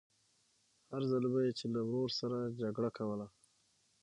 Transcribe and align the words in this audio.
هر 0.91 1.01
ځل 1.11 1.23
به 1.33 1.39
يې 1.45 1.51
چې 1.59 1.65
له 1.73 1.79
ورور 1.87 2.09
سره 2.19 2.37
جګړه 2.61 2.89
کوله. 2.97 3.27